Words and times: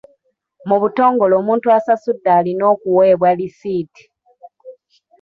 Mu 0.67 0.75
butongole 0.81 1.33
omuntu 1.41 1.67
asasudde 1.77 2.29
alina 2.39 2.63
okuweebwa 2.73 3.29
lisiiti. 3.39 4.03